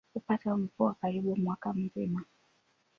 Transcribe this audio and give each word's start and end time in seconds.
Hupata 0.13 0.57
mvua 0.57 0.93
karibu 0.93 1.35
mwaka 1.35 1.73
mzima. 1.73 2.25